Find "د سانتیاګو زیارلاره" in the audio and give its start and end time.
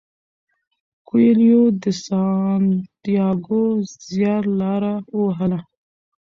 1.81-4.93